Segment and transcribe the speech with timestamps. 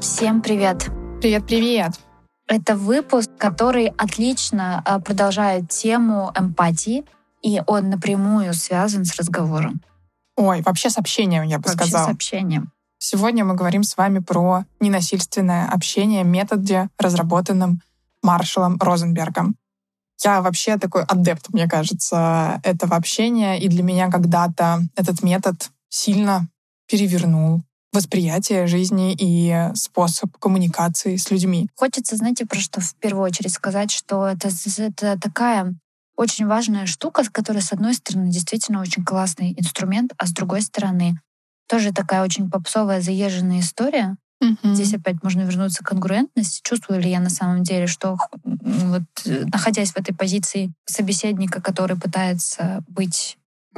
[0.00, 0.90] Всем привет!
[1.20, 1.92] Привет-привет!
[2.48, 7.04] Это выпуск, который отлично а, продолжает тему эмпатии,
[7.42, 9.80] и он напрямую связан с разговором.
[10.36, 12.06] Ой, вообще с общением, я бы Вообще сказала.
[12.06, 12.72] с общением.
[12.98, 17.80] Сегодня мы говорим с вами про ненасильственное общение, методе, разработанном
[18.22, 19.56] Маршалом Розенбергом.
[20.24, 26.48] Я вообще такой адепт, мне кажется, этого общения, и для меня когда-то этот метод сильно
[26.88, 27.62] перевернул
[27.92, 31.68] восприятие жизни и способ коммуникации с людьми.
[31.74, 35.74] Хочется, знаете, про что в первую очередь сказать, что это, это такая
[36.16, 40.62] очень важная штука, с которой, с одной стороны, действительно очень классный инструмент, а с другой
[40.62, 41.14] стороны,
[41.68, 44.16] тоже такая очень попсовая, заезженная история.
[44.40, 44.74] Мгм.
[44.74, 46.60] Здесь опять можно вернуться к конкурентности.
[46.62, 51.96] Чувствую ли я на самом деле, что вот, э, находясь в этой позиции собеседника, который
[51.96, 53.36] пытается быть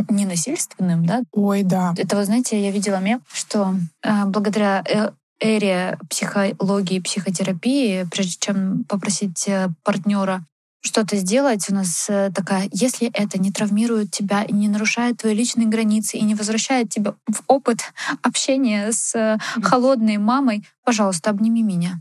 [0.08, 1.94] ненасильственным, да, Ой, да.
[1.96, 8.36] это, вы знаете, я видела мем, что э, благодаря э, эре психологии и психотерапии, прежде
[8.38, 10.44] чем попросить э, партнера
[10.80, 15.34] что-то сделать, у нас э, такая, если это не травмирует тебя и не нарушает твои
[15.34, 17.80] личные границы и не возвращает тебя в опыт
[18.22, 22.00] общения с э, холодной мамой, пожалуйста, обними меня.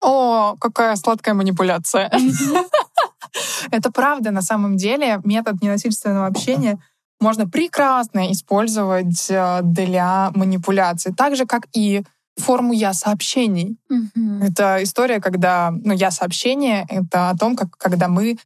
[0.00, 2.10] О, какая сладкая манипуляция.
[3.70, 6.82] Это правда, на самом деле, метод ненасильственного общения
[7.20, 12.02] можно прекрасно использовать э, для манипуляции, так же, как и
[12.36, 13.76] форму «я» сообщений.
[13.88, 14.42] Мгм.
[14.42, 18.36] Это история, когда, ну, «я» сообщение— это о том, как, когда мы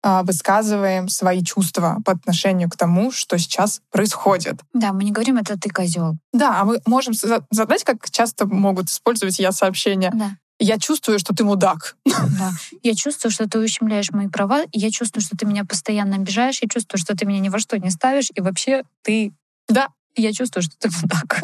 [0.00, 4.60] а, высказываем свои чувства по отношению к тому, что сейчас происходит.
[4.72, 6.16] Да, мы не говорим, это ты козел.
[6.32, 10.12] Да, а мы можем за- задать, как часто могут использовать «я» сообщения.
[10.14, 10.30] Да.
[10.60, 11.96] «Я чувствую, что ты мудак».
[12.04, 12.52] Да.
[12.82, 16.68] Я чувствую, что ты ущемляешь мои права, я чувствую, что ты меня постоянно обижаешь, я
[16.68, 19.32] чувствую, что ты меня ни во что не ставишь, и вообще ты...
[19.68, 19.88] Да.
[20.16, 21.42] Я чувствую, что ты мудак.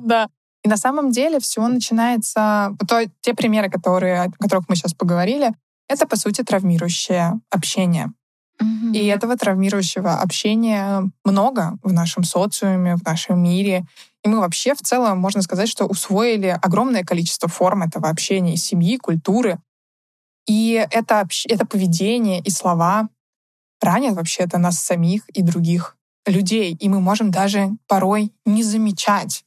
[0.00, 0.28] Да.
[0.66, 2.76] И на самом деле все начинается...
[2.88, 5.52] то- те примеры, которые, о которых мы сейчас поговорили,
[5.88, 8.08] это, по сути, травмирующее общение.
[8.92, 13.86] И этого травмирующего общения много в нашем социуме, в нашем мире.
[14.24, 18.64] И мы вообще в целом, можно сказать, что усвоили огромное количество форм этого общения из
[18.64, 19.60] семьи, культуры.
[20.48, 23.08] И это, это поведение и слова
[23.80, 25.96] ранят вообще-то нас самих и других
[26.26, 26.74] людей.
[26.74, 29.45] И мы можем даже порой не замечать,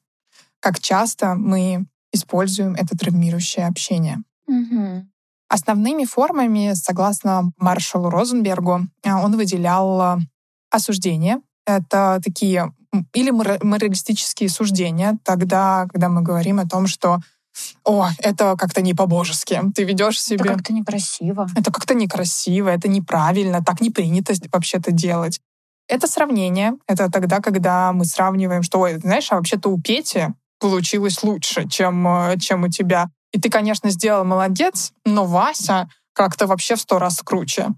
[0.59, 4.23] как часто мы используем это травмирующее общение.
[4.47, 5.11] Мгм.
[5.47, 10.21] Основными формами, согласно Маршалу Розенбергу, э, он выделял э,
[10.69, 11.41] осуждение.
[11.65, 12.71] Это такие
[13.13, 17.19] или мора- моралистические суждения, тогда, когда мы говорим о том, что
[17.83, 21.47] «О, это как-то не по-божески, ты ведешь Это себя...» как-то некрасиво.
[21.55, 25.41] Это как-то некрасиво, это неправильно, так не принято вообще-то делать.
[25.87, 26.73] Это сравнение.
[26.87, 30.27] Это тогда, когда мы сравниваем, что, ой, знаешь, а вообще-то у Пети
[30.59, 33.09] получилось лучше, чем, э, чем у тебя.
[33.31, 37.69] И ты, конечно, сделал молодец, но Вася как-то вообще в сто раз круче.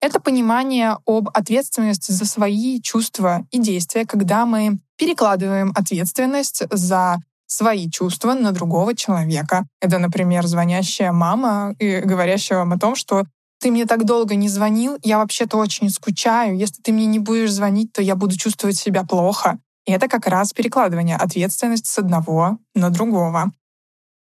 [0.00, 7.90] Это понимание об ответственности за свои чувства и действия, когда мы перекладываем ответственность за свои
[7.90, 9.66] чувства на другого человека.
[9.80, 13.24] Это, например, звонящая мама и говорящая вам о том, что
[13.60, 16.56] ты мне так долго не звонил, я вообще-то очень скучаю.
[16.56, 19.58] Если ты мне не будешь звонить, то я буду чувствовать себя плохо.
[19.88, 23.52] И это как раз перекладывание ответственности с одного на другого.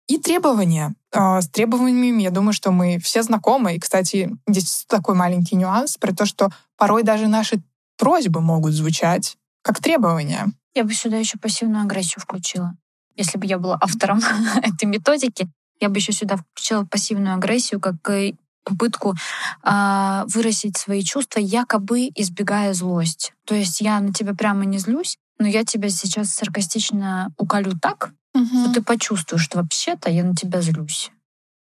[0.07, 0.95] И требования.
[1.13, 3.75] А, С требованиями, я думаю, что мы все знакомы.
[3.75, 7.61] И, кстати, здесь такой маленький нюанс про то, что порой даже наши
[7.97, 10.47] просьбы могут звучать как требования.
[10.75, 12.73] Я бы сюда еще пассивную агрессию включила.
[13.17, 14.21] Если бы я была автором
[14.63, 15.49] этой методики,
[15.81, 18.31] я бы еще сюда включила пассивную агрессию как э,
[18.63, 19.13] попытку
[19.61, 23.33] а, выразить свои чувства, якобы избегая злость.
[23.45, 28.11] То есть я на тебя прямо не злюсь, но я тебя сейчас саркастично уколю так,
[28.35, 31.11] что ты почувствуешь, что вообще-то я на тебя злюсь.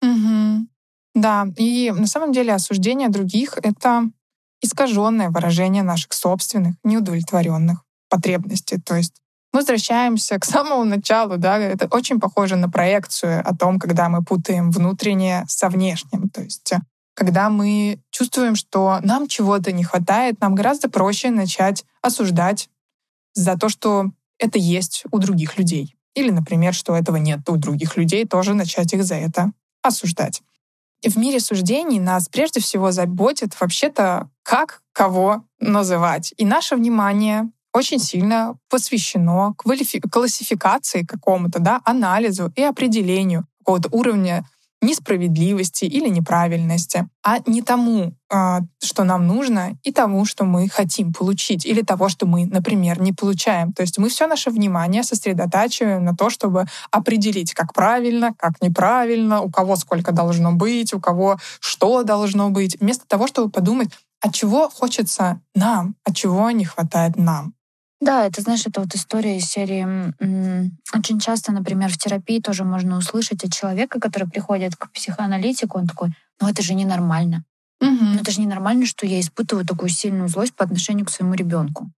[0.02, 0.68] Мгм.
[1.14, 4.10] Да, и на самом деле осуждение других— это
[4.60, 8.80] искаженное выражение наших собственных неудовлетворенных потребностей.
[8.80, 9.14] То есть
[9.52, 14.22] мы возвращаемся к самому началу, да, это очень похоже на проекцию о том, когда мы
[14.22, 16.28] путаем внутреннее со внешним.
[16.28, 16.80] То есть э,
[17.14, 22.68] когда мы чувствуем, что нам чего-то не хватает, нам гораздо проще начать осуждать
[23.36, 25.94] за то, что это есть у других людей.
[26.14, 29.52] Или, например, что этого нет у других людей, тоже начать их за это
[29.82, 30.42] осуждать.
[31.04, 36.32] В мире суждений нас прежде всего заботит вообще-то, как кого называть.
[36.38, 44.48] И наше внимание очень сильно посвящено квалифи- классификации какому-то, да, анализу и определению какого-то уровня
[44.82, 51.12] несправедливости или неправильности, а не тому, а, что нам нужно, и тому, что мы хотим
[51.12, 53.72] получить, или того, что мы, например, не получаем.
[53.72, 59.40] То есть мы все наше внимание сосредотачиваем на то, чтобы определить, как правильно, как неправильно,
[59.40, 63.90] у кого сколько должно быть, у кого что должно быть, вместо того, чтобы подумать,
[64.20, 67.54] от чего хочется нам, от чего не хватает нам.
[68.00, 70.12] Да, это, знаешь, это вот история из серии...
[70.94, 75.86] Очень часто, например, в терапии тоже можно услышать от человека, который приходит к психоаналитику, он
[75.86, 76.10] такой,
[76.40, 77.44] ну это же ненормально.
[77.80, 77.88] Угу.
[77.90, 81.90] Ну это же ненормально, что я испытываю такую сильную злость по отношению к своему ребенку.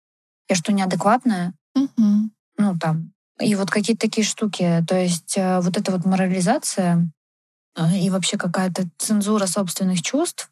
[0.50, 1.54] Я что, неадекватная?
[1.76, 2.30] Угу.
[2.58, 3.12] Ну там.
[3.40, 4.84] И вот какие-то такие штуки.
[4.88, 7.08] То есть э, вот эта вот морализация
[7.76, 10.50] э, и вообще какая-то цензура собственных чувств,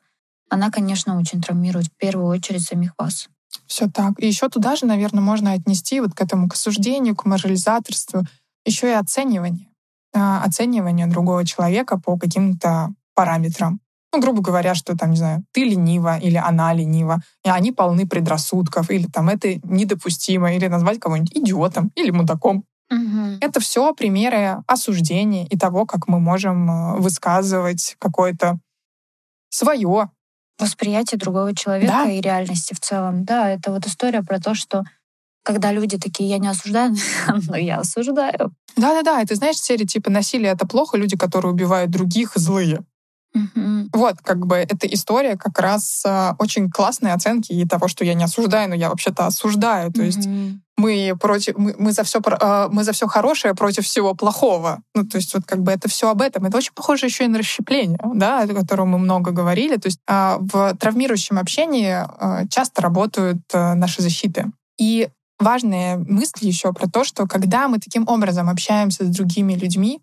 [0.50, 3.27] она, конечно, очень травмирует в первую очередь самих вас.
[3.67, 4.13] Все так.
[4.19, 8.23] И еще туда же, наверное, можно отнести вот к этому, к осуждению, к морализаторству,
[8.65, 9.67] еще и оценивание.
[10.13, 13.79] А, оценивание другого человека по каким-то параметрам.
[14.13, 18.07] Ну, грубо говоря, что там, не знаю, ты ленива или она ленива, и они полны
[18.07, 22.63] предрассудков, или там это недопустимо, или назвать кого-нибудь идиотом или мудаком.
[22.89, 23.39] Угу.
[23.41, 28.59] Это все примеры осуждения и того, как мы можем э, высказывать какое-то
[29.49, 30.09] свое
[30.59, 32.11] восприятие другого человека да.
[32.11, 33.25] и реальности в целом.
[33.25, 34.83] Да, это вот история про то, что
[35.43, 36.95] когда люди такие, я не осуждаю,
[37.47, 38.51] но я осуждаю.
[38.75, 42.83] Да-да-да, это знаешь, серия типа насилие— это плохо, люди, которые убивают других, злые.
[43.35, 43.89] Угу.
[43.93, 48.13] Вот, как бы эта история как раз э, очень классной оценки и того, что я
[48.13, 49.91] не осуждаю, но я вообще-то осуждаю.
[49.91, 50.05] То угу.
[50.05, 50.27] есть
[50.77, 54.81] мы против, мы, мы за все, э, мы за все хорошее против всего плохого.
[54.93, 56.45] Ну, то есть вот как бы это все об этом.
[56.45, 59.75] Это очень похоже еще и на расщепление, да, о котором мы много говорили.
[59.75, 64.45] То есть э, в травмирующем общении э, часто работают э, наши защиты.
[64.79, 65.09] И
[65.39, 69.99] важная мысль еще про то, что когда мы таким образом общаемся с другими людьми,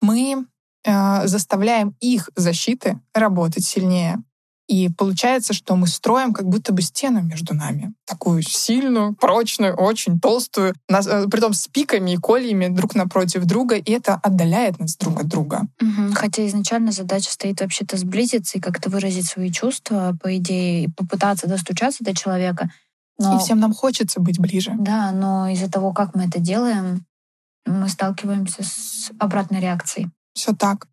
[0.00, 0.46] мы
[0.84, 4.18] Э, заставляем их защиты работать сильнее.
[4.66, 7.92] И получается, что мы строим как будто бы стену между нами.
[8.06, 13.74] Такую сильную, прочную, очень толстую, нас, э, притом с пиками и кольями друг напротив друга,
[13.76, 15.66] и это отдаляет нас друг от друга.
[15.82, 16.14] Угу.
[16.14, 22.04] Хотя изначально задача стоит вообще-то сблизиться и как-то выразить свои чувства, по идее, попытаться достучаться
[22.04, 22.70] до человека.
[23.18, 23.36] Но...
[23.36, 24.72] И всем нам хочется быть ближе.
[24.78, 27.04] Да, но из-за того, как мы это делаем,
[27.66, 30.10] мы сталкиваемся с обратной реакцией.
[30.34, 30.86] Все так.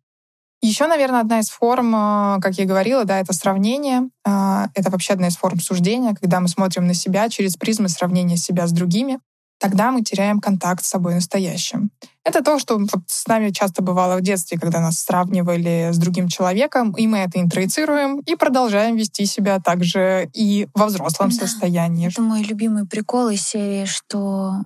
[0.60, 4.08] Еще, наверное, одна из форм, э, как я говорила, да, это сравнение.
[4.26, 8.36] Э, это вообще одна из форм суждения, когда мы смотрим на себя через призмы сравнения
[8.36, 9.20] себя с другими.
[9.60, 11.90] Тогда мы теряем контакт с собой настоящим.
[12.24, 16.28] Это то, что вот с нами часто бывало в детстве, когда нас сравнивали с другим
[16.28, 21.36] человеком, и мы это интроицируем и продолжаем вести себя также и во взрослом да.
[21.46, 22.08] состоянии.
[22.08, 24.58] Это мой любимый прикол из серии, что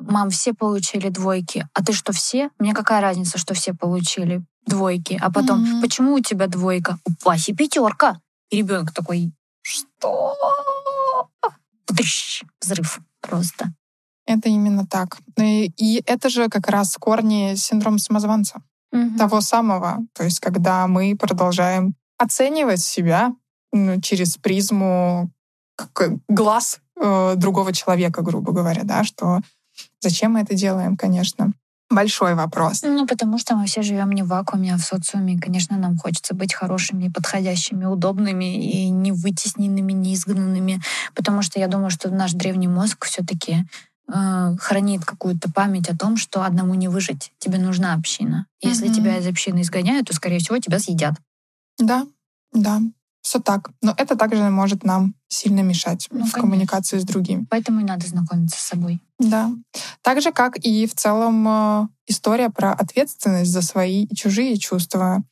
[0.00, 2.50] мам, все получили двойки, а ты что, все?
[2.58, 5.18] Мне какая разница, что все получили двойки?
[5.20, 5.80] А потом, mm-hmm.
[5.82, 6.98] почему у тебя двойка?
[7.06, 8.20] У Васи пятерка.
[8.50, 9.32] И ребенок такой,
[9.62, 10.36] что?
[12.60, 13.72] Взрыв просто.
[14.26, 15.18] Это именно так.
[15.36, 18.62] И, и это же как раз корни синдрома самозванца.
[18.94, 19.18] Mm-hmm.
[19.18, 19.98] Того самого.
[20.14, 23.34] То есть когда мы продолжаем оценивать себя
[23.72, 25.30] ну, через призму
[26.28, 29.40] глаз э, другого человека, грубо говоря, да, что
[30.00, 31.52] Зачем мы это делаем, конечно?
[31.90, 32.82] Большой вопрос.
[32.82, 35.34] Ну, потому что мы все живем не в вакууме, а в социуме.
[35.34, 40.80] И, конечно, нам хочется быть хорошими, подходящими, удобными и не вытесненными, не изгнанными.
[41.16, 43.64] Потому что я думаю, что наш древний мозг все-таки
[44.06, 47.32] э, хранит какую-то память о том, что одному не выжить.
[47.40, 48.46] Тебе нужна община.
[48.60, 48.94] Если mm-hmm.
[48.94, 51.14] тебя из общины изгоняют, то, скорее всего, тебя съедят.
[51.76, 52.06] Да,
[52.52, 52.80] да.
[53.22, 53.70] Все так.
[53.82, 56.40] Но это также может нам сильно мешать ну, в конечно.
[56.40, 57.46] коммуникации с другими.
[57.50, 59.00] Поэтому и надо знакомиться с собой.
[59.18, 59.52] Да.
[60.02, 65.22] Так же, как и в целом э, история про ответственность за свои и чужие чувства.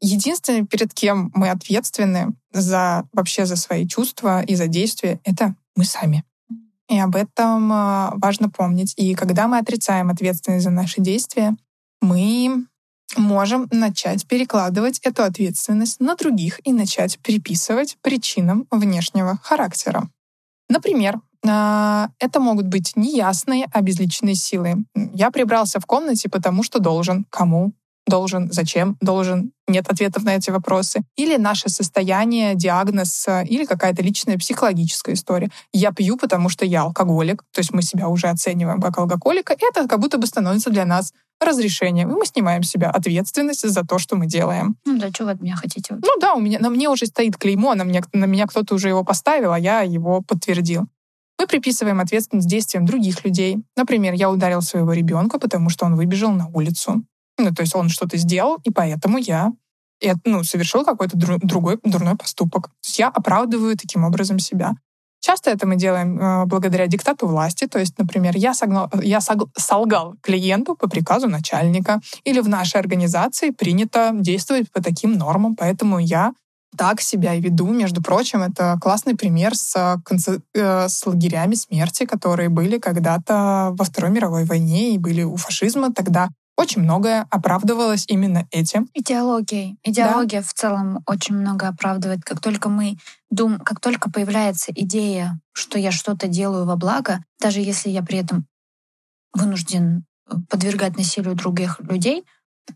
[0.00, 5.84] Единственное, перед кем мы ответственны за вообще за свои чувства и за действия, это мы
[5.84, 6.24] сами.
[6.88, 8.94] И об этом э, важно помнить.
[8.96, 11.54] И когда мы отрицаем ответственность за наши действия,
[12.00, 12.64] мы
[13.16, 20.08] можем начать перекладывать эту ответственность на других и начать приписывать причинам внешнего характера.
[20.68, 24.84] Например, а, это могут быть неясные, обезличенные силы.
[24.94, 27.26] Я прибрался в комнате, потому что должен.
[27.30, 27.72] Кому?
[28.06, 28.50] Должен.
[28.50, 28.96] Зачем?
[29.00, 29.52] Должен.
[29.68, 31.02] Нет ответов на эти вопросы.
[31.16, 35.50] Или наше состояние, диагноз, а, или какая-то личная психологическая история.
[35.72, 37.44] Я пью, потому что я алкоголик.
[37.52, 39.52] То есть мы себя уже оцениваем как алкоголика.
[39.52, 42.10] И это как будто бы становится для нас разрешением.
[42.10, 44.76] И мы снимаем с себя ответственность за то, что мы делаем.
[44.84, 45.94] Ну да, что вы от меня хотите?
[45.94, 48.88] Ну да, у меня, на мне уже стоит клеймо, на, мне, на меня кто-то уже
[48.88, 50.86] его поставил, а я его подтвердил.
[51.38, 53.58] Мы приписываем ответственность действиям других людей.
[53.74, 57.02] Например, я ударил своего ребенка, потому что он выбежал на улицу.
[57.40, 59.52] Ну, то есть он что-то сделал, и поэтому я
[60.24, 62.68] ну, совершил какой-то другой дурной поступок.
[62.68, 64.72] То есть я оправдываю таким образом себя.
[65.20, 67.66] Часто это мы делаем э, благодаря диктату власти.
[67.66, 72.80] То есть, например, я, согнал, я сог, солгал клиенту по приказу начальника, или в нашей
[72.80, 76.32] организации принято действовать по таким нормам, поэтому я
[76.76, 77.66] так себя веду.
[77.66, 80.00] Между прочим, это классный пример с,
[80.54, 85.92] э, с лагерями смерти, которые были когда-то во Второй мировой войне и были у фашизма.
[85.92, 86.28] Тогда
[86.60, 88.86] очень многое оправдывалось именно этим.
[88.92, 89.78] Идеологией.
[89.82, 90.46] Идеология да.
[90.46, 92.22] в целом очень много оправдывает.
[92.22, 92.98] Как только мы
[93.30, 98.18] дум, как только появляется идея, что я что-то делаю во благо, даже если я при
[98.18, 98.46] этом
[99.32, 102.24] вынужден э, подвергать насилию других людей,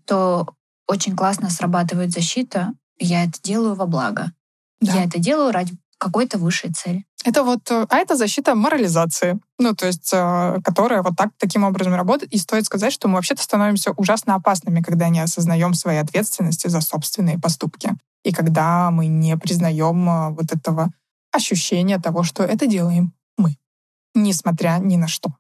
[0.07, 0.49] то
[0.89, 2.73] очень классно срабатывает защита.
[2.99, 4.33] Я это делаю во благо.
[4.81, 4.95] Да.
[4.95, 7.05] Я это делаю ради какой-то высшей цели.
[7.25, 11.65] Это вот, э, а это защита морализации, ну, то есть, э, которая вот так, таким
[11.65, 12.33] образом работает.
[12.35, 16.83] И стоит сказать, что мы вообще-то становимся ужасно опасными, когда не осознаем своей ответственности за
[16.83, 17.93] собственные поступки.
[18.25, 20.91] И когда мы не признаем э, вот этого
[21.33, 23.57] ощущения того, что это делаем мы,
[24.15, 25.31] несмотря ни на что.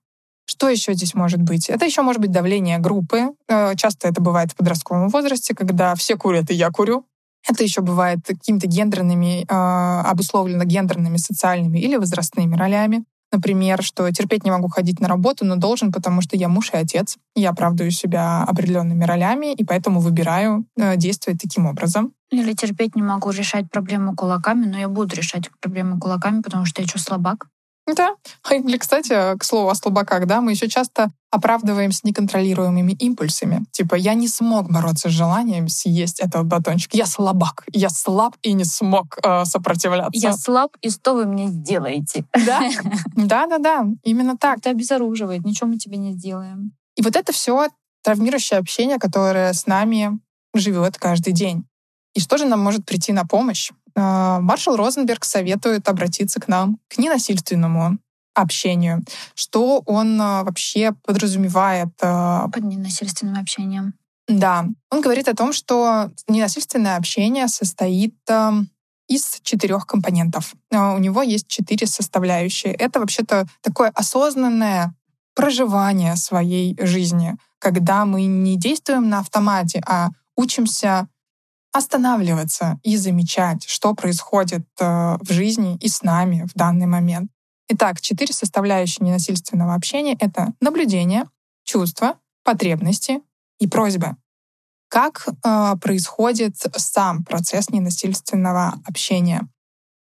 [0.47, 1.69] Что еще здесь может быть?
[1.69, 3.31] Это еще может быть давление группы.
[3.49, 7.07] Часто это бывает в подростковом возрасте, когда все курят, и я курю.
[7.48, 13.04] Это еще бывает какими-то гендерными, э, обусловлено гендерными, социальными или возрастными ролями.
[13.32, 16.76] Например, что терпеть не могу ходить на работу, но должен, потому что я муж и
[16.76, 17.16] отец.
[17.34, 22.12] Я оправдываю себя определенными ролями, и поэтому выбираю э, действовать таким образом.
[22.30, 26.80] Или терпеть не могу решать проблему кулаками, но я буду решать проблемы кулаками, потому что
[26.80, 27.48] я что, слабак?
[27.87, 28.14] Да.
[28.50, 33.64] Или, кстати, к слову о слабаках, да, мы еще часто оправдываемся неконтролируемыми импульсами.
[33.73, 36.95] Типа, я не смог бороться с желанием съесть этот батончик.
[36.95, 37.64] Я слабак.
[37.73, 40.12] Я слаб и не смог э, сопротивляться.
[40.14, 42.25] Я слаб, и что вы мне сделаете?
[42.47, 42.62] Да?
[43.17, 43.87] Да, да, да.
[44.03, 44.59] Именно так.
[44.59, 45.45] Это обезоруживает.
[45.45, 46.73] Ничего мы тебе не сделаем.
[46.97, 47.69] И вот это все
[48.03, 50.19] травмирующее общение, которое с нами
[50.55, 51.64] живет каждый день.
[52.14, 53.73] И что же нам может прийти на помощь?
[53.96, 57.98] А, маршал Розенберг советует обратиться к нам к ненасильственному
[58.34, 59.04] общению.
[59.34, 61.90] Что он а, вообще подразумевает?
[62.02, 63.94] А, Под ненасильственным общением.
[64.26, 64.66] Да.
[64.90, 68.14] Он говорит о том, что ненасильственное общение состоит
[69.06, 70.54] из четырех компонентов.
[70.70, 72.72] У него есть четыре составляющие.
[72.72, 74.94] Это вообще-то такое осознанное
[75.34, 81.08] проживание своей жизни, когда мы не действуем на автомате, а учимся
[81.75, 87.33] останавливаться и замечать, что происходит э, в жизни и с нами в данный момент.
[87.69, 91.25] Итак, четыре составляющие ненасильственного общения— это наблюдение,
[91.64, 92.14] чувства,
[92.45, 93.23] потребности
[93.59, 94.16] и просьбы.
[94.88, 99.49] Как э, происходит сам процесс ненасильственного общения?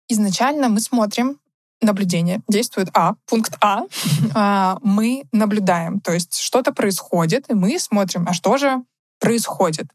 [0.08, 1.40] Изначально мы смотрим
[1.82, 2.42] наблюдение.
[2.48, 3.82] Действует А, пункт А.
[4.36, 4.78] а.
[4.84, 8.84] Мы наблюдаем, то есть что-то происходит, и мы смотрим, а что же
[9.20, 9.88] происходит.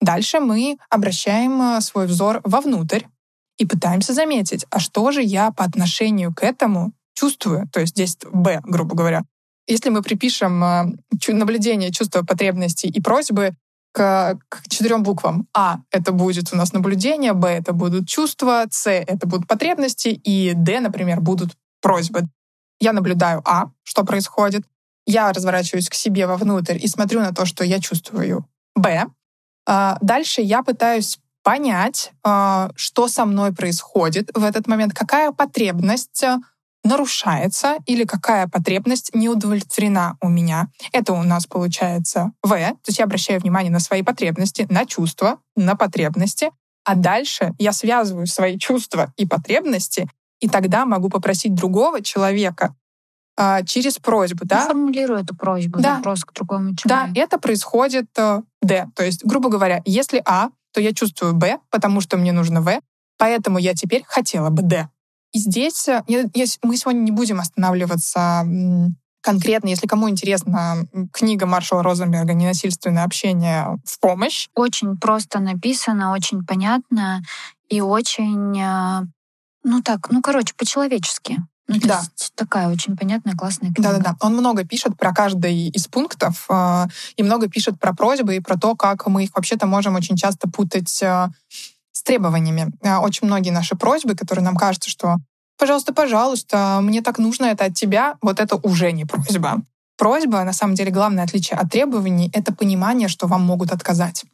[0.00, 3.04] Дальше мы обращаем э, свой взор вовнутрь
[3.58, 8.16] и пытаемся заметить, а что же я по отношению к этому чувствую, то есть здесь
[8.32, 9.24] Б, грубо говоря.
[9.66, 10.84] Если мы припишем э,
[11.28, 13.54] наблюдение, чувство потребностей и просьбы
[13.92, 15.48] к, к четырем буквам.
[15.54, 20.52] А— это будет у нас наблюдение, Б— это будут чувства, С— это будут потребности, и
[20.54, 22.28] Д, например, будут просьбы.
[22.80, 24.62] Я наблюдаю А, что происходит.
[25.06, 28.46] Я разворачиваюсь к себе вовнутрь и смотрю на то, что я чувствую.
[28.76, 29.06] Б.
[29.68, 36.22] А, дальше я пытаюсь понять, а, что со мной происходит в этот момент, какая потребность
[36.22, 36.38] э,
[36.84, 40.68] нарушается или какая потребность не удовлетворена у меня.
[40.92, 42.48] Это у нас получается В.
[42.48, 46.50] То есть я обращаю внимание на свои потребности, на чувства, на потребности.
[46.84, 50.08] А дальше я связываю свои чувства и потребности,
[50.40, 52.74] и тогда могу попросить другого человека
[53.40, 54.66] а, через просьбу, да?
[54.66, 55.98] Формулирую эту просьбу, да.
[55.98, 57.14] запрос к другому человеку.
[57.14, 58.88] Да, это происходит э, Д.
[58.96, 62.80] То есть, грубо говоря, если А, то я чувствую Б, потому что мне нужно В,
[63.16, 64.88] поэтому я теперь хотела бы Д.
[65.32, 68.44] И здесь э, я, я, мы сегодня не будем останавливаться
[69.20, 74.48] конкретно, если кому интересна книга Маршала Розенберга «Ненасильственное общение в помощь».
[74.56, 77.22] Очень просто написано, очень понятно
[77.68, 79.06] и очень, э,
[79.62, 81.38] ну так, ну короче, по-человечески.
[81.68, 82.02] Ну, да.
[82.34, 83.90] такая очень понятная, классная книга.
[83.90, 84.16] Да-да-да.
[84.20, 88.56] Он много пишет про каждый из пунктов, э, и много пишет про просьбы и про
[88.56, 91.28] то, как мы их вообще-то можем очень часто путать э,
[91.92, 92.72] с требованиями.
[92.80, 95.16] Э, очень многие наши просьбы, которые нам кажется, что
[95.58, 99.60] «пожалуйста, пожалуйста, мне так нужно это от тебя», вот это уже не просьба.
[99.98, 104.24] Просьба, на самом деле, главное отличие от требований— это понимание, что вам могут отказать.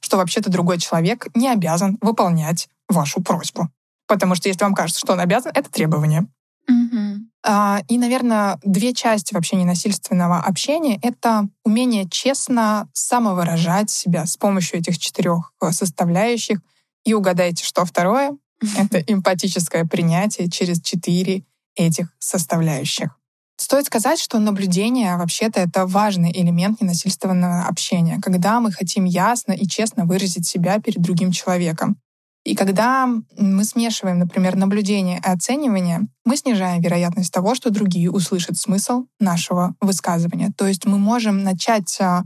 [0.00, 3.68] Что вообще-то другой человек не обязан выполнять вашу просьбу.
[4.06, 6.28] Потому что если вам кажется, что он обязан, это требование.
[6.68, 7.24] Угу.
[7.46, 14.78] А, и, наверное, две части вообще ненасильственного общения— это умение честно самовыражать себя с помощью
[14.78, 16.60] этих четырех э, составляющих.
[17.04, 18.36] И угадайте, что второе—
[18.78, 21.44] это эмпатическое принятие через четыре
[21.76, 23.18] этих составляющих.
[23.56, 29.66] Стоит сказать, что наблюдение вообще-то это важный элемент ненасильственного общения, когда мы хотим ясно и
[29.66, 31.96] честно выразить себя перед другим человеком.
[32.44, 33.08] И когда
[33.38, 39.74] мы смешиваем, например, наблюдение и оценивание, мы снижаем вероятность того, что другие услышат смысл нашего
[39.80, 40.52] высказывания.
[40.56, 42.24] То есть мы можем начать а,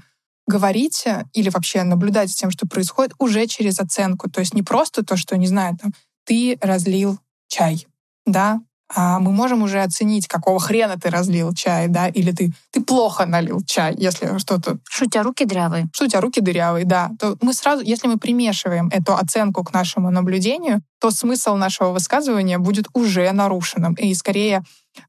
[0.48, 4.28] говорить э, или вообще наблюдать за тем, что происходит, уже через оценку.
[4.28, 5.92] То есть не просто то, что, не знаю, там,
[6.24, 7.86] ты разлил чай,
[8.26, 8.60] да,
[8.94, 13.26] а мы можем уже оценить, какого хрена ты разлил чай, да, или ты, ты плохо
[13.26, 14.78] налил чай, если что-то...
[14.88, 15.88] Что у тебя руки дырявые.
[15.92, 17.10] Что у тебя руки дырявые, да.
[17.18, 22.58] То мы сразу, если мы примешиваем эту оценку к нашему наблюдению, то смысл нашего высказывания
[22.58, 23.94] будет уже нарушенным.
[23.94, 24.62] И скорее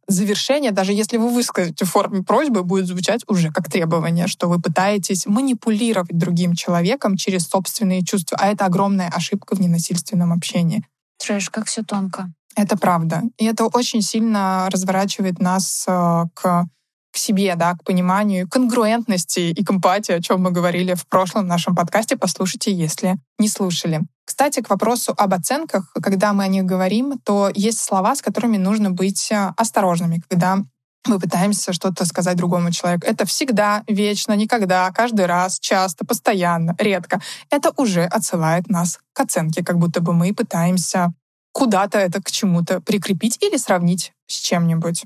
[0.07, 4.59] завершение, даже если вы выскажете в форме просьбы, будет звучать уже как требование, что вы
[4.59, 8.37] пытаетесь манипулировать другим человеком через собственные чувства.
[8.39, 10.85] А это огромная ошибка в ненасильственном общении.
[11.17, 12.31] Трэш, как все тонко.
[12.55, 13.23] Это правда.
[13.37, 16.65] И это очень сильно разворачивает нас э, к,
[17.11, 21.47] к себе, да, к пониманию конгруентности и к эмпатии, о чем мы говорили в прошлом
[21.47, 22.17] нашем подкасте.
[22.17, 24.01] Послушайте, если не слушали.
[24.25, 28.57] Кстати, к вопросу об оценках, когда мы о них говорим, то есть слова, с которыми
[28.57, 30.59] нужно быть э, осторожными, когда
[31.07, 33.07] мы пытаемся что-то сказать другому человеку.
[33.07, 37.21] Это всегда, вечно, никогда, каждый раз, часто, постоянно, редко.
[37.49, 41.13] Это уже отсылает нас к оценке, как будто бы мы пытаемся
[41.51, 45.03] куда-то это к чему-то прикрепить или сравнить с чем-нибудь.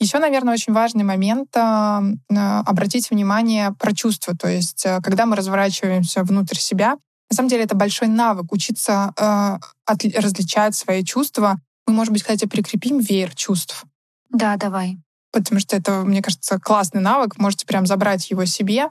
[0.00, 4.36] Еще, наверное, очень важный момент э, обратить внимание про чувства.
[4.36, 6.96] То есть, э, когда мы разворачиваемся внутрь себя,
[7.30, 11.58] на самом деле это большой навык учиться э, от, различать свои чувства.
[11.86, 13.84] Мы, может быть, кстати, прикрепим веер чувств.
[14.30, 14.98] Да, давай.
[15.32, 17.38] Потому что это, мне кажется, классный навык.
[17.38, 18.90] Можете прям забрать его себе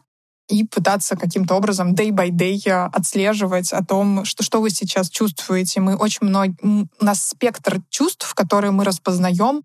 [0.49, 5.09] и пытаться каким-то образом day by day э, отслеживать о том, что, что вы сейчас
[5.09, 5.79] чувствуете.
[5.79, 6.53] Мы очень много...
[6.61, 9.63] У нас спектр чувств, которые мы распознаем,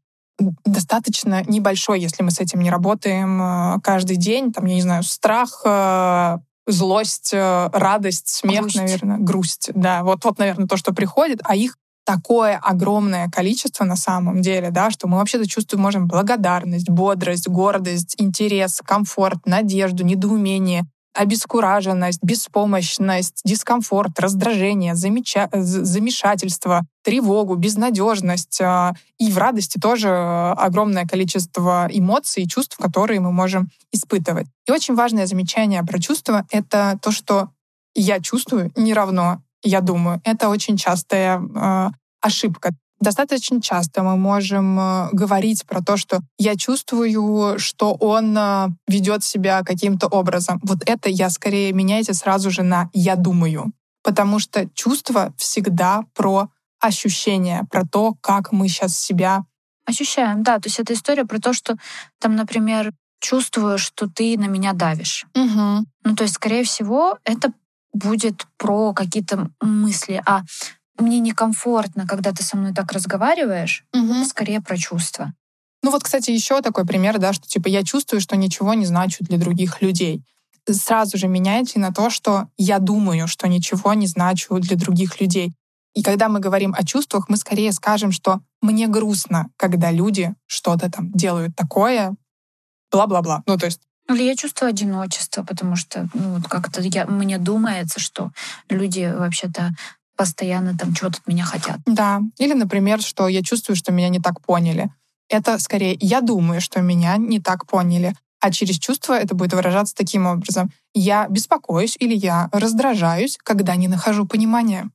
[0.64, 4.52] достаточно небольшой, если мы с этим не работаем э, каждый день.
[4.52, 8.76] Там, я не знаю, страх, э, злость, радость, смех, грусть.
[8.76, 9.70] наверное, грусть.
[9.74, 11.76] Да, вот, вот, наверное, то, что приходит, а их
[12.08, 18.14] такое огромное количество на самом деле, да, что мы вообще-то чувствуем, можем благодарность, бодрость, гордость,
[18.16, 25.50] интерес, комфорт, надежду, недоумение, обескураженность, беспомощность, дискомфорт, раздражение, замеча...
[25.52, 28.58] замешательство, тревогу, безнадежность.
[28.62, 34.46] А, и в радости тоже огромное количество эмоций и чувств, которые мы можем испытывать.
[34.66, 37.50] И очень важное замечание про чувства— это то, что
[37.94, 40.20] я чувствую не равно я думаю.
[40.24, 41.88] Это очень частая э,
[42.20, 42.72] ошибка.
[43.00, 49.22] Достаточно часто мы можем э, говорить про то, что я чувствую, что он э, ведет
[49.22, 50.58] себя каким-то образом.
[50.64, 53.72] Вот это я скорее меняйте сразу же на я думаю.
[54.02, 56.48] Потому что чувство всегда про
[56.80, 59.44] ощущение, про то, как мы сейчас себя
[59.84, 60.42] ощущаем.
[60.42, 61.76] Да, то есть это история про то, что
[62.18, 65.26] там, например, чувствую, что ты на меня давишь.
[65.34, 65.84] Угу.
[66.04, 67.52] Ну, то есть, скорее всего, это
[67.92, 70.42] будет про какие-то мысли, а
[70.98, 74.24] мне некомфортно, когда ты со мной так разговариваешь, угу.
[74.24, 75.32] скорее про чувства.
[75.82, 79.24] Ну вот, кстати, еще такой пример, да, что типа я чувствую, что ничего не значу
[79.24, 80.24] для других людей.
[80.68, 85.54] Сразу же меняйте на то, что я думаю, что ничего не значу для других людей.
[85.94, 90.90] И когда мы говорим о чувствах, мы скорее скажем, что мне грустно, когда люди что-то
[90.90, 92.14] там делают такое,
[92.92, 93.42] бла-бла-бла.
[93.46, 98.00] Ну, то есть или я чувствую одиночество, потому что ну, вот как-то я, мне думается,
[98.00, 98.30] что
[98.70, 99.74] люди вообще-то
[100.18, 101.78] постоянно там чего-то от меня хотят.
[101.86, 102.20] Да.
[102.38, 104.90] Или, например, что я чувствую, что меня не так поняли.
[105.30, 108.14] Это скорее я думаю, что меня не так поняли.
[108.40, 110.70] А через чувство это будет выражаться таким образом.
[110.92, 114.90] Я беспокоюсь или я раздражаюсь, когда не нахожу понимания.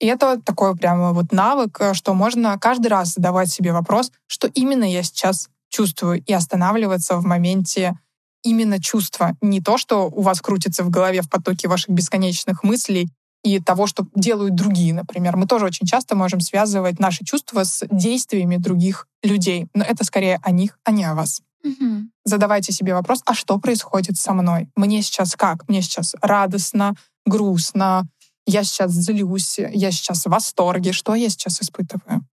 [0.00, 4.84] И это такой прямо вот навык, что можно каждый раз задавать себе вопрос, что именно
[4.84, 7.98] я сейчас чувствую, и останавливаться в моменте
[8.42, 13.08] именно чувство, не то, что у вас крутится в голове в потоке ваших бесконечных мыслей
[13.44, 15.36] и того, что делают другие, например.
[15.36, 20.40] Мы тоже очень часто можем связывать наши чувства с действиями других людей, но это скорее
[20.42, 21.42] о них, а не о вас.
[21.62, 22.08] Угу.
[22.24, 24.68] Задавайте себе вопрос, а что происходит со мной?
[24.76, 25.68] Мне сейчас как?
[25.68, 26.94] Мне сейчас радостно,
[27.26, 28.08] грустно,
[28.46, 30.92] я сейчас злюсь, я сейчас в восторге.
[30.92, 32.26] Что я сейчас испытываю?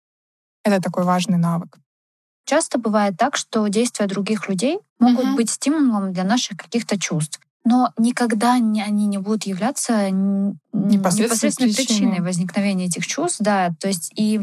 [0.64, 1.78] Это такой важный навык.
[2.44, 5.36] Часто бывает так, что действия других людей могут угу.
[5.36, 7.40] быть стимулом для наших каких-то чувств.
[7.64, 13.40] Но никогда они не будут являться непосредственной причиной возникновения этих чувств.
[13.40, 14.40] Да, то есть и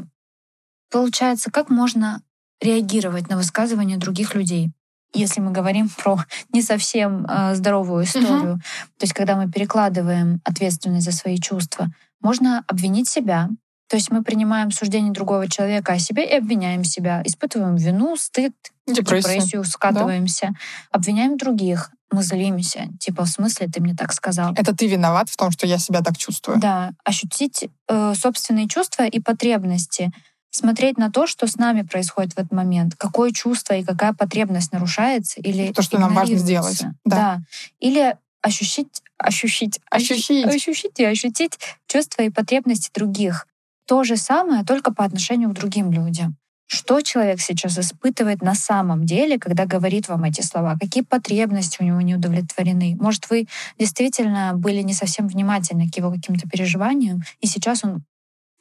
[0.91, 2.21] получается, как можно
[2.61, 4.71] реагировать на высказывания других людей.
[5.13, 6.19] Если мы говорим про
[6.53, 11.87] не совсем э, здоровую историю, uh то есть когда мы перекладываем ответственность за свои чувства,
[12.19, 13.49] можно обвинить себя,
[13.87, 18.53] то есть мы принимаем суждение другого человека о себе и обвиняем себя, испытываем вину, стыд,
[18.85, 20.55] депрессию, депрессию скатываемся, да.
[20.91, 22.87] обвиняем других, мы злимся.
[22.99, 24.53] Типа, в смысле ты мне так сказал?
[24.53, 26.59] Это ты виноват в том, что я себя так чувствую.
[26.59, 30.11] Да, ощутить э, собственные чувства и потребности,
[30.49, 34.71] смотреть на то, что с нами происходит в этот момент, какое чувство и какая потребность
[34.71, 36.81] нарушается или то, что нам важно сделать.
[37.03, 37.15] Да.
[37.15, 37.41] да.
[37.79, 43.47] Или ощущить, ощущить, ощущить, ощущить и ощутить чувства и потребности других.
[43.85, 46.37] То же самое, только по отношению к другим людям.
[46.67, 50.77] Что человек сейчас испытывает на самом деле, когда говорит вам эти слова?
[50.79, 52.97] Какие потребности у него не удовлетворены?
[52.99, 53.47] Может, вы
[53.79, 58.03] действительно были не совсем внимательны к его каким-то переживаниям, и сейчас он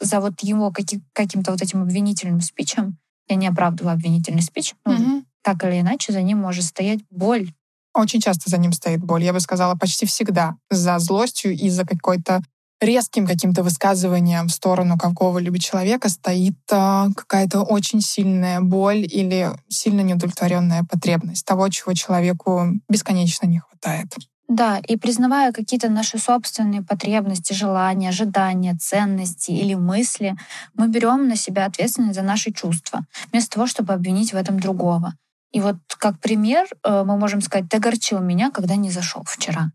[0.00, 2.96] за вот его каким- каким-то вот этим обвинительным спичем,
[3.28, 5.24] я не оправдываю обвинительный спич, но угу.
[5.42, 7.52] так или иначе за ним может стоять боль.
[7.92, 9.24] Очень часто за ним стоит боль.
[9.24, 10.56] Я бы сказала, почти всегда.
[10.70, 12.42] За злостью и за какой-то
[12.80, 20.00] резким каким-то высказыванием в сторону какого-либо человека стоит а, какая-то очень сильная боль или сильно
[20.02, 24.14] неудовлетворенная потребность того, чего человеку бесконечно не хватает.
[24.48, 30.36] Да, и признавая какие-то наши собственные потребности, желания, ожидания, ценности или мысли,
[30.74, 33.00] мы берем на себя ответственность за наши чувства,
[33.32, 35.14] вместо того, чтобы обвинить в этом другого.
[35.50, 39.72] И вот как пример э, мы можем сказать, ты огорчил меня, когда не зашел вчера.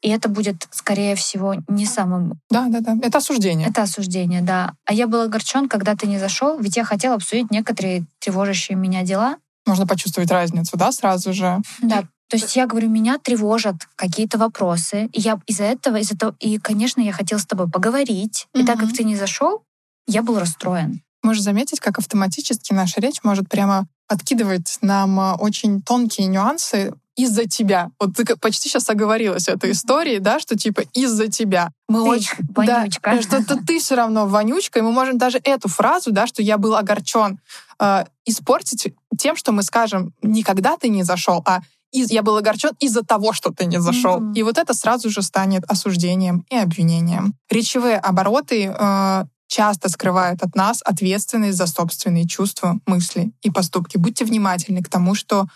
[0.00, 2.40] И это будет, скорее всего, не самым...
[2.50, 2.96] Да, да, да.
[3.02, 3.68] Это осуждение.
[3.68, 4.74] Это осуждение, да.
[4.84, 9.02] А я был огорчен, когда ты не зашел, ведь я хотела обсудить некоторые тревожащие меня
[9.02, 9.36] дела.
[9.66, 11.58] Можно почувствовать разницу, да, сразу же.
[11.82, 16.34] Да, то есть я говорю, меня тревожат какие-то вопросы, и я из-за этого, из-за того,
[16.38, 19.62] и, конечно, я хотела с тобой поговорить, и так как ты не зашел,
[20.06, 21.02] я был расстроен.
[21.22, 27.46] Можешь заметить, как автоматически наша речь может прямо откидывать нам а, очень тонкие нюансы из-за
[27.46, 27.90] тебя.
[27.98, 31.70] Вот ты почти сейчас оговорилась этой истории, да, что типа из-за тебя.
[31.88, 33.10] Мы ты очень вонючка.
[33.10, 36.42] Да, что -то ты все равно вонючка, и мы можем даже эту фразу, да, что
[36.42, 37.40] я был огорчен,
[37.80, 42.70] э, испортить тем, что мы скажем никогда ты не зашел, а из, я был огорчен
[42.78, 44.20] из-за того, что ты не зашел.
[44.20, 44.34] Mm-hmm.
[44.34, 47.34] И вот это сразу же станет осуждением и обвинением.
[47.50, 53.96] Речевые обороты э, часто скрывают от нас ответственность за собственные чувства, мысли и поступки.
[53.96, 55.48] Будьте внимательны к тому, что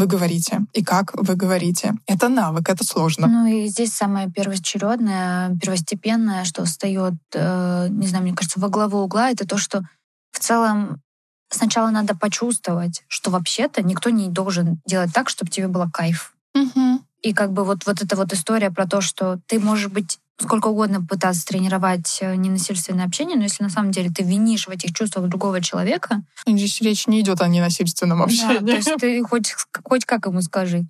[0.00, 1.94] вы говорите и как вы говорите.
[2.06, 3.26] Это навык, это сложно.
[3.26, 8.98] Ну и здесь самое первоочередное, первостепенное, что встает, э, не знаю, мне кажется, во главу
[8.98, 9.82] угла, это то, что
[10.32, 11.02] в целом
[11.50, 16.34] сначала надо почувствовать, что вообще-то никто не должен делать так, чтобы тебе было кайф.
[16.54, 17.04] Угу.
[17.22, 20.68] И как бы вот, вот эта вот история про то, что ты можешь быть сколько
[20.68, 24.92] угодно пытаться тренировать э, ненасильственное общение, но если на самом деле ты винишь в этих
[24.94, 26.22] чувствах другого человека...
[26.46, 28.58] Здесь речь не идет о ненасильственном общении.
[28.58, 30.86] Да, то есть ты хоть, хоть как ему скажи.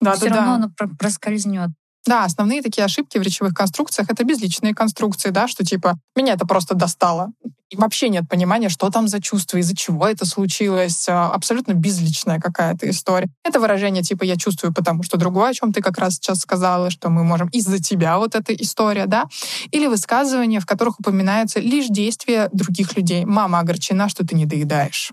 [0.00, 0.84] Да, Все да, равно да.
[0.84, 1.70] оно проскользнет.
[2.06, 6.46] Да, основные такие ошибки в речевых конструкциях— это безличные конструкции, да, что типа «меня это
[6.46, 7.32] просто достало».
[7.68, 11.08] И вообще нет понимания, что там за чувство, из-за чего это случилось.
[11.08, 13.28] А, абсолютно безличная какая-то история.
[13.44, 16.90] Это выражение типа «я чувствую, потому что другое», о чем ты как раз сейчас сказала,
[16.90, 19.26] что мы можем из-за тебя вот эта история, да.
[19.70, 23.24] Или высказывания, в которых упоминается лишь действие других людей.
[23.24, 25.12] «Мама огорчена, что ты не доедаешь».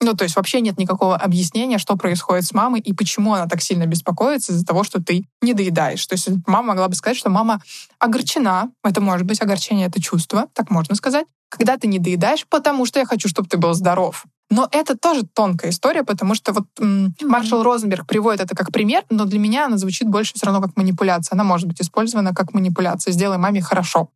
[0.00, 3.62] Ну, то есть вообще нет никакого объяснения, что происходит с мамой и почему она так
[3.62, 6.06] сильно беспокоится из-за того, что ты не доедаешь.
[6.06, 7.62] То есть мама могла бы сказать, что мама
[7.98, 8.70] огорчена.
[8.84, 11.26] Это может быть огорчение, это чувство, так можно сказать.
[11.48, 14.24] Когда ты не доедаешь, потому что я хочу, чтобы ты был здоров.
[14.50, 19.04] Но это тоже тонкая история, потому что вот м, Маршал Розенберг приводит это как пример,
[19.10, 21.34] но для меня она звучит больше все равно как манипуляция.
[21.34, 23.12] Она может быть использована как манипуляция.
[23.12, 24.10] Сделай маме хорошо.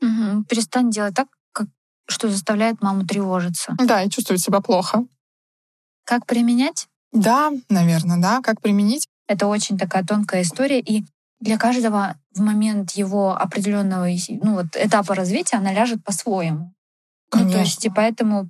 [0.00, 0.44] Угу.
[0.44, 1.66] Перестань делать так, как,
[2.06, 3.74] что заставляет маму тревожиться.
[3.78, 5.04] Да, и чувствовать себя плохо.
[6.04, 6.88] Как применять?
[7.12, 8.40] Да, наверное, да.
[8.42, 9.06] Как применить?
[9.26, 11.04] Это очень такая тонкая история, и
[11.40, 14.08] для каждого в момент его определенного
[14.42, 16.72] ну, вот, этапа развития она ляжет по-своему.
[17.30, 17.48] Конечно.
[17.48, 18.48] Ну, то есть, и поэтому,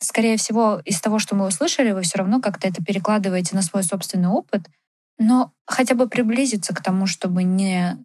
[0.00, 3.82] скорее всего, из того, что мы услышали, вы все равно как-то это перекладываете на свой
[3.82, 4.68] собственный опыт,
[5.18, 7.98] но хотя бы приблизиться к тому, чтобы не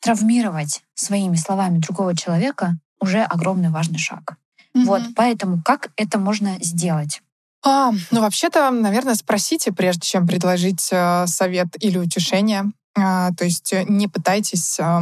[0.00, 4.36] травмировать своими словами другого человека, уже огромный важный шаг.
[4.74, 4.84] Mm-hmm.
[4.84, 7.22] Вот, поэтому как это можно сделать?
[7.64, 12.72] А, ну, вообще-то, наверное, спросите, прежде чем предложить э, совет или утешение.
[12.96, 14.78] А, то есть э, не пытайтесь...
[14.80, 15.00] Э,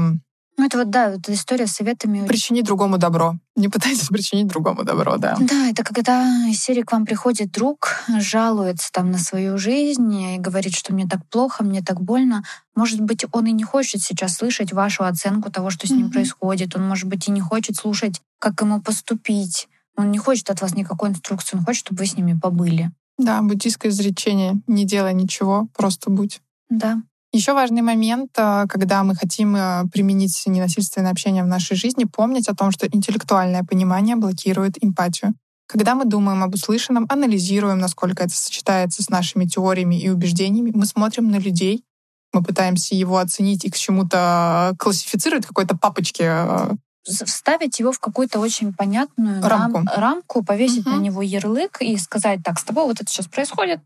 [0.56, 2.26] ну, это вот, да, эта история с советами...
[2.26, 3.36] Причинить другому добро.
[3.56, 5.38] Не пытайтесь причинить другому добро, да.
[5.40, 10.38] Да, это когда из серии к вам приходит друг, жалуется там на свою жизнь и
[10.38, 12.42] говорит, что мне так плохо, мне так больно.
[12.76, 16.12] Может быть, он и не хочет сейчас слышать вашу оценку того, что с ним mm-hmm.
[16.12, 16.76] происходит.
[16.76, 19.66] Он, может быть, и не хочет слушать, как ему поступить
[20.00, 22.90] Он не хочет от вас никакой инструкции, он хочет, чтобы вы с ними побыли.
[23.18, 26.40] Да, буддийское изречение «не делай ничего, просто будь».
[26.70, 27.02] Да.
[27.32, 32.48] Еще важный момент, э, когда мы хотим э, применить ненасильственное общение в нашей жизни, помнить
[32.48, 35.34] о том, что интеллектуальное понимание блокирует эмпатию.
[35.68, 40.86] Когда мы думаем об услышанном, анализируем, насколько это сочетается с нашими теориями и убеждениями, мы
[40.86, 41.84] смотрим на людей,
[42.32, 46.70] мы пытаемся его оценить и к чему-то классифицировать, какой-то папочке э,
[47.04, 50.96] вставить его в какую-то очень понятную рамку, рам, рамку повесить угу.
[50.96, 53.80] на него ярлык и сказать, так, с тобой вот это сейчас происходит,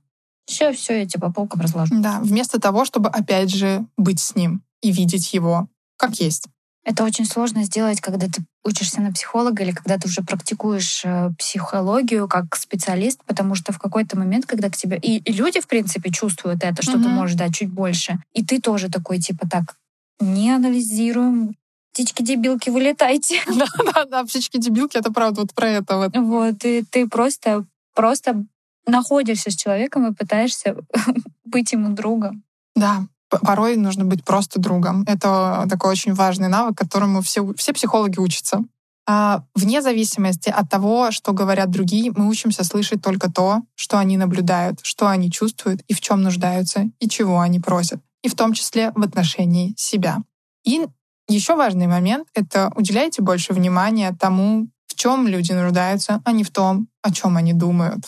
[0.47, 1.95] все, все, я тебя по полкам разложу.
[2.01, 6.49] Да, вместо того, чтобы опять же быть с ним и видеть его как есть.
[6.85, 11.31] Это очень сложно сделать, когда ты учишься на психолога или когда ты уже практикуешь э,
[11.39, 14.99] психологию как специалист, потому что в какой-то момент, когда к тебе...
[14.99, 17.03] И, и люди, в принципе, чувствуют это, что mm-hmm.
[17.03, 18.19] ты можешь дать чуть больше.
[18.35, 19.77] И ты тоже такой, типа, так,
[20.21, 21.57] не анализируем,
[21.95, 23.41] птички-дебилки, вылетайте.
[23.47, 25.97] Да-да-да, птички-дебилки, это правда вот про это.
[25.97, 28.45] Вот, вот и ты просто, просто
[28.87, 30.77] находишься с человеком и пытаешься
[31.45, 32.43] быть ему другом.
[32.75, 35.05] Да, порой нужно быть просто другом.
[35.07, 38.65] Это такой очень важный навык, которому все, все психологи учатся.
[39.07, 44.17] А вне зависимости от того, что говорят другие, мы учимся слышать только то, что они
[44.17, 48.55] наблюдают, что они чувствуют и в чем нуждаются, и чего они просят, и в том
[48.55, 50.23] числе в отношении себя.
[50.65, 50.87] И
[51.29, 56.51] еще важный момент— это уделяйте больше внимания тому, в чем люди нуждаются, а не в
[56.51, 58.05] том, о чем они думают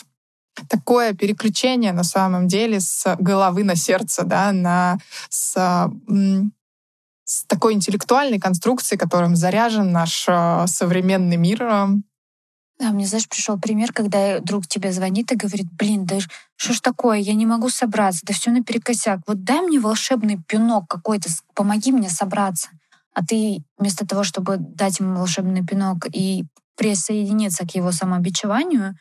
[0.69, 4.97] такое переключение на самом деле с головы на сердце, да, на
[5.29, 5.55] с,
[7.25, 11.59] с такой интеллектуальной конструкцией, которым заряжен наш э, современный мир.
[12.79, 16.19] Да, мне, знаешь, пришел пример, когда друг тебе звонит и говорит, блин, да
[16.55, 19.19] что ж такое, я не могу собраться, да все наперекосяк.
[19.27, 22.69] Вот дай мне волшебный пинок какой-то, помоги мне собраться.
[23.17, 28.93] А ты вместо того, чтобы дать ему волшебный пинок и присоединиться к его самобичеванию,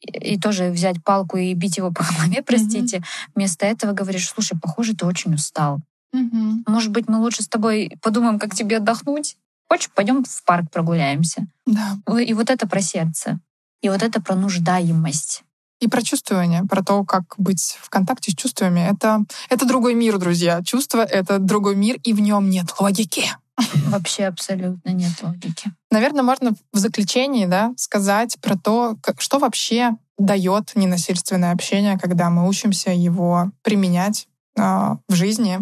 [0.00, 3.30] и тоже взять палку и бить его по голове, простите, mm-hmm.
[3.36, 5.78] вместо этого говоришь, слушай, похоже, ты очень устал.
[6.12, 6.64] Mm-hmm.
[6.66, 9.36] Может быть, мы лучше с тобой подумаем, как тебе отдохнуть?
[9.68, 11.46] Хочешь, пойдем в парк прогуляемся?
[11.64, 11.96] Да.
[12.18, 13.38] И вот это про сердце.
[13.82, 15.44] И вот это про нуждаемость.
[15.78, 18.80] И про чувствование, про то, как быть в контакте с чувствами.
[18.80, 20.60] Это, это другой мир, друзья.
[20.64, 23.30] Чувство— это другой мир, и в нем нет логики.
[23.86, 25.72] Вообще абсолютно нет логики.
[25.90, 32.48] Наверное, можно в заключении да, сказать про то, что вообще дает ненасильственное общение, когда мы
[32.48, 35.58] учимся его применять э, в жизни.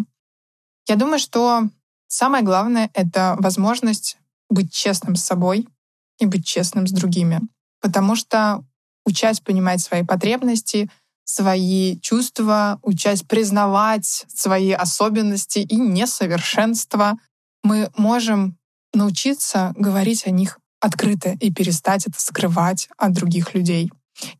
[0.87, 1.69] Я думаю, что
[2.07, 4.17] самое главное— это возможность
[4.49, 5.67] быть честным с собой
[6.19, 7.41] и быть честным с другими.
[7.81, 8.63] Потому что
[9.05, 10.89] учась понимать свои потребности,
[11.23, 17.17] свои чувства, учась признавать свои особенности и несовершенства,
[17.63, 18.57] мы можем
[18.93, 23.91] научиться говорить о них открыто и перестать это скрывать от других людей.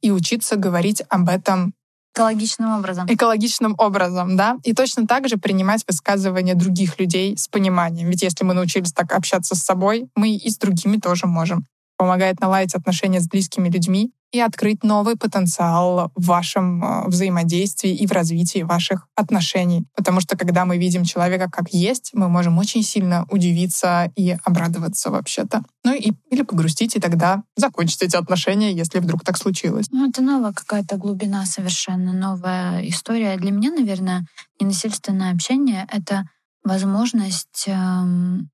[0.01, 1.73] И учиться говорить об этом
[2.11, 3.07] Экологичным образом.
[3.07, 4.57] Экологичным образом, да.
[4.63, 8.09] И точно так же принимать высказывания других людей с пониманием.
[8.09, 11.65] Ведь если мы научились так общаться с собой, мы и с другими тоже можем.
[11.99, 18.07] Помогает наладить отношения с близкими людьми и открыть новый потенциал в вашем э, взаимодействии и
[18.07, 19.85] в развитии ваших отношений.
[19.95, 25.09] Потому что когда мы видим человека как есть, мы можем очень сильно удивиться и обрадоваться
[25.09, 25.63] вообще-то.
[25.83, 29.87] Ну и или погрустить, и тогда закончить эти отношения, если вдруг так случилось.
[29.91, 33.35] Ну, это новая какая-то глубина совершенно, новая история.
[33.35, 34.25] Для меня, наверное,
[34.59, 36.23] ненасильственное общение— это
[36.63, 38.49] возможность эм,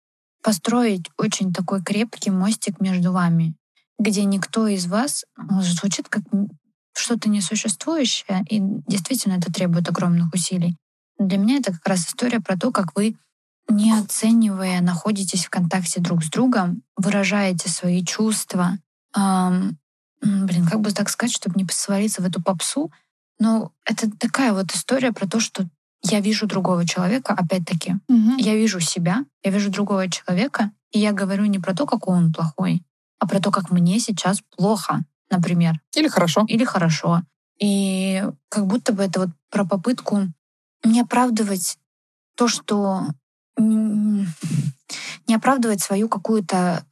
[0.46, 3.56] построить очень такой крепкий мостик между вами
[3.98, 6.24] где никто из вас ну, звучит как
[6.98, 10.78] что-то несуществующее, и действительно это требует огромных усилий.
[11.20, 13.18] Для меня это как раз история про то, как вы,
[13.70, 18.78] не оценивая, находитесь в контакте друг с другом, выражаете свои чувства.
[19.18, 19.78] Эм,
[20.22, 22.92] блин, как бы так сказать, чтобы не свалиться в эту попсу,
[23.40, 25.68] но это такая вот история про то, что
[26.12, 28.36] я вижу другого человека, опять-таки, угу.
[28.38, 32.32] я вижу себя, я вижу другого человека, и я говорю не про то, какой он
[32.32, 32.84] плохой,
[33.20, 35.80] а про то, как мне сейчас плохо, например.
[35.96, 36.46] Или хорошо.
[36.48, 37.22] Или хорошо.
[37.60, 40.28] И как будто бы это вот про попытку
[40.84, 41.78] не оправдывать
[42.36, 43.08] то, что
[43.58, 46.86] не оправдывать свою какую-то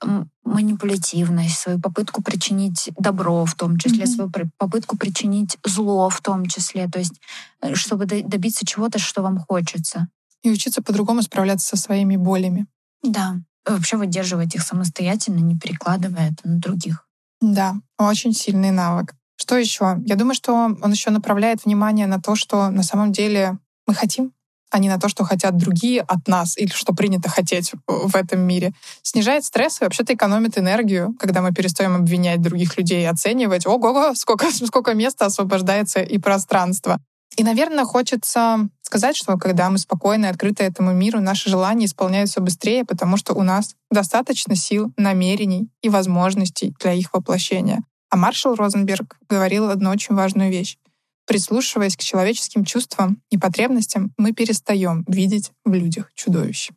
[0.44, 4.08] манипулятивность, свою попытку причинить добро в том числе, mm-hmm.
[4.08, 7.20] свою попытку причинить зло в том числе, то есть
[7.62, 10.08] э, чтобы добиться чего-то, что вам хочется.
[10.42, 12.66] И учиться по-другому справляться со своими болями.
[13.04, 17.08] Да вообще выдерживать их самостоятельно, не перекладывая это на других.
[17.42, 19.14] Да, очень сильный навык.
[19.36, 19.98] Что еще?
[20.06, 24.32] Я думаю, что он еще направляет внимание на то, что на самом деле мы хотим,
[24.74, 28.42] а не на то, что хотят другие от нас или что принято хотеть в этом
[28.42, 28.74] мире.
[29.04, 34.14] Снижает стресс и вообще-то экономит энергию, когда мы перестаем обвинять других людей и оценивать, ого,
[34.16, 37.00] сколько, сколько места освобождается и пространства.
[37.36, 42.42] И, наверное, хочется сказать, что когда мы спокойны и открыты этому миру, наши желания исполняются
[42.42, 47.84] быстрее, потому что у нас достаточно сил, намерений и возможностей для их воплощения.
[48.10, 50.78] А Маршал Розенберг говорил одну очень важную вещь.
[51.26, 56.72] Прислушиваясь к человеческим чувствам и потребностям, мы перестаем видеть в людях чудовищ.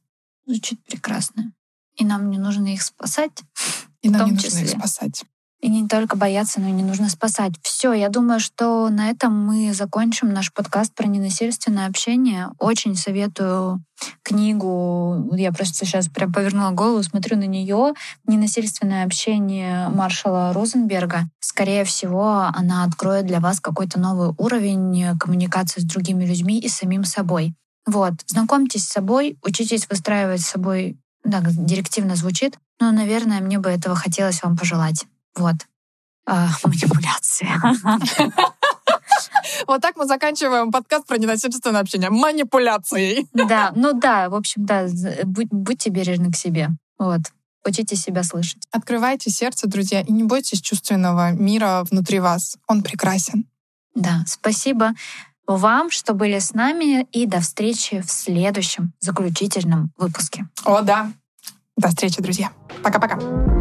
[0.47, 1.53] Звучит прекрасно.
[1.97, 3.43] И нам не нужно их спасать.
[4.03, 4.63] И нам не нужно числе.
[4.65, 5.25] их спасать.
[5.67, 7.55] И не только бояться, но и не нужно спасать.
[7.61, 12.51] Все, я думаю, что на этом мы закончим наш подкаст про ненасильственное общение.
[12.61, 13.83] Очень советую
[14.23, 15.29] книгу.
[15.33, 17.95] Я просто сейчас прям повернула голову, смотрю на нее.
[18.29, 21.23] Ненасильственное общение Маршала Розенберга.
[21.41, 27.03] Скорее всего, она откроет для вас какой-то новый уровень коммуникации с другими людьми и самим
[27.03, 27.57] собой.
[27.87, 33.69] Вот, знакомьтесь с собой, учитесь выстраивать с собой, да, директивно звучит, но, наверное, мне бы
[33.69, 35.07] этого хотелось вам пожелать.
[35.37, 35.57] Вот.
[36.27, 37.61] А, манипуляция.
[39.67, 42.11] Вот так мы заканчиваем подкаст про ненасильственное общение.
[42.11, 43.27] Манипуляцией.
[43.33, 44.87] Да, ну да, в общем, да,
[45.25, 46.71] будьте бережны к себе.
[46.99, 47.21] Вот.
[47.65, 48.63] Учите себя слышать.
[48.71, 52.57] Открывайте сердце, друзья, и не бойтесь чувственного мира внутри вас.
[52.69, 53.47] Он прекрасен.
[53.95, 54.93] Да, спасибо
[55.47, 60.47] вам, что были с нами, и до встречи в следующем заключительном выпуске.
[60.65, 61.13] О, да.
[61.77, 62.53] До встречи, друзья.
[62.83, 63.56] Пока-пока.